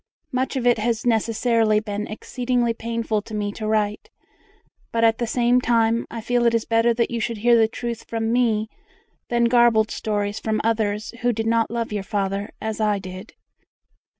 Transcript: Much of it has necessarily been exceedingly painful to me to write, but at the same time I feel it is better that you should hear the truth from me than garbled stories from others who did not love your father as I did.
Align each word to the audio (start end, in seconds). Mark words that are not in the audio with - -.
Much 0.31 0.55
of 0.55 0.65
it 0.65 0.79
has 0.79 1.05
necessarily 1.05 1.79
been 1.79 2.07
exceedingly 2.07 2.73
painful 2.73 3.21
to 3.21 3.35
me 3.35 3.51
to 3.51 3.67
write, 3.67 4.09
but 4.91 5.03
at 5.03 5.19
the 5.19 5.27
same 5.27 5.61
time 5.61 6.07
I 6.09 6.21
feel 6.21 6.47
it 6.47 6.55
is 6.55 6.65
better 6.65 6.91
that 6.95 7.11
you 7.11 7.19
should 7.19 7.37
hear 7.37 7.55
the 7.55 7.67
truth 7.67 8.05
from 8.09 8.33
me 8.33 8.67
than 9.29 9.43
garbled 9.45 9.91
stories 9.91 10.39
from 10.39 10.59
others 10.63 11.11
who 11.21 11.31
did 11.31 11.45
not 11.45 11.69
love 11.69 11.93
your 11.93 12.01
father 12.01 12.49
as 12.59 12.79
I 12.81 12.97
did. 12.97 13.35